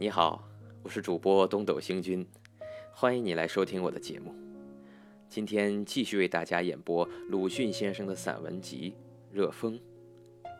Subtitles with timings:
[0.00, 0.48] 你好，
[0.84, 2.24] 我是主播东斗星君，
[2.92, 4.32] 欢迎你来收听我的节目。
[5.28, 8.94] 今天继续为大家演播鲁迅先生的散文集
[9.34, 9.74] 《热风》，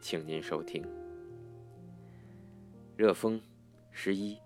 [0.01, 0.83] 请您收听
[2.97, 3.41] 《热风》
[3.93, 4.37] 十一。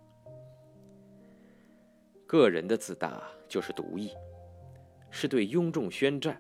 [2.27, 4.11] 个人的自大就是独异，
[5.11, 6.39] 是对庸众宣战。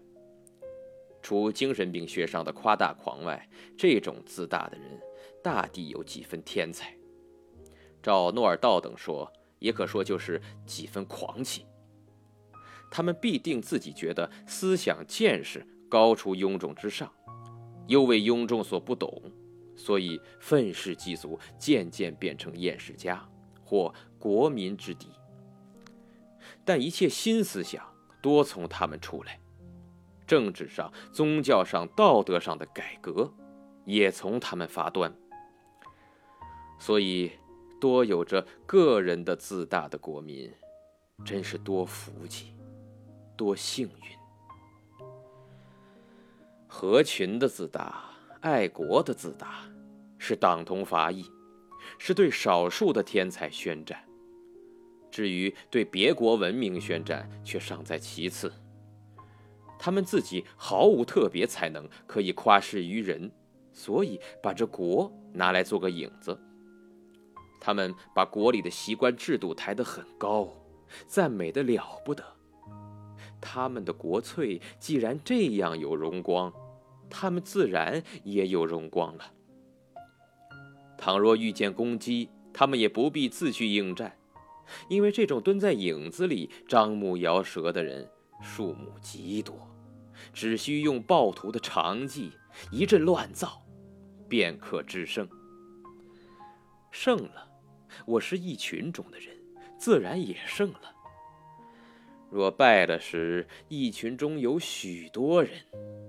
[1.22, 3.48] 除精神病学上的夸大狂外，
[3.78, 5.00] 这种自大的人，
[5.42, 6.94] 大抵有几分天才。
[8.02, 11.64] 照诺尔道等说，也可说就是几分狂气。
[12.90, 17.10] 他们必定自己觉得思想见识高出庸众之上，
[17.86, 19.22] 又为庸众所不懂，
[19.76, 23.26] 所以愤世嫉俗，渐渐变成厌世家
[23.64, 25.08] 或国民之敌。
[26.64, 27.82] 但一切新思想
[28.20, 29.40] 多从他们出来，
[30.26, 33.32] 政治上、宗教上、道德上的改革，
[33.84, 35.12] 也从他们发端。
[36.78, 37.32] 所以，
[37.82, 40.48] 多有着个人的自大的国民，
[41.24, 42.54] 真是多福气，
[43.36, 45.06] 多幸运。
[46.68, 48.04] 合群的自大、
[48.40, 49.64] 爱国的自大，
[50.16, 51.24] 是党同伐异，
[51.98, 54.00] 是对少数的天才宣战。
[55.10, 58.52] 至于对别国文明宣战，却尚在其次。
[59.76, 63.28] 他们自己毫无特别才能可以夸示于人，
[63.72, 66.38] 所以把这国拿来做个影子。
[67.64, 70.48] 他们把国里的习惯制度抬得很高，
[71.06, 72.24] 赞美的了不得。
[73.40, 76.52] 他们的国粹既然这样有荣光，
[77.08, 79.32] 他们自然也有荣光了。
[80.98, 84.18] 倘若遇见攻击，他们也不必自去应战。
[84.88, 88.10] 因为这种蹲在影子里张目摇舌的人
[88.42, 89.54] 数目极多，
[90.32, 92.32] 只需用暴徒的长技，
[92.72, 93.62] 一阵乱造，
[94.28, 95.28] 便可制胜。
[96.90, 97.48] 胜了，
[98.06, 99.36] 我是一群中的人，
[99.78, 100.94] 自然也胜了。
[102.30, 105.52] 若败了时，一群中有许多人，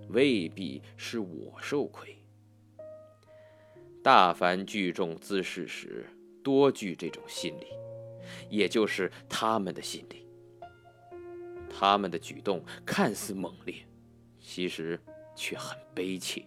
[0.10, 2.18] 未必是我受亏。
[4.02, 6.06] 大凡聚众滋事时，
[6.44, 7.68] 多具这种心理。
[8.50, 10.26] 也就是他们的心理，
[11.70, 13.76] 他们的举动看似猛烈，
[14.40, 15.00] 其实
[15.36, 16.44] 却很悲切。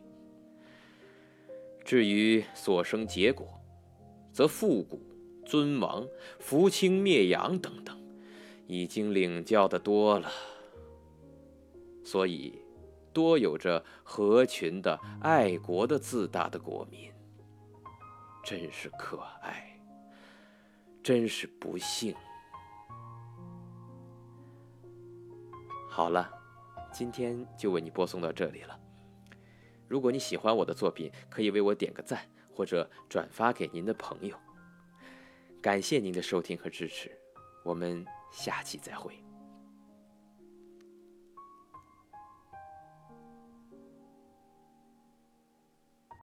[1.85, 3.61] 至于所生结果，
[4.33, 5.03] 则复古、
[5.47, 6.07] 尊王、
[6.39, 7.97] 扶清灭洋等等，
[8.67, 10.31] 已经领教的多了。
[12.05, 12.61] 所以，
[13.13, 17.11] 多有着合群的、爱国的、自大的国民，
[18.45, 19.73] 真是可爱。
[21.03, 22.13] 真是不幸。
[25.89, 26.29] 好了，
[26.93, 28.77] 今天就为你播送到这里了。
[29.87, 34.37] 如果你喜欢我的作品，可以为我点个赞，或者转发给您的朋友。
[35.67, 37.11] 感谢您的收听和支持，
[37.65, 39.26] 我们下期再会。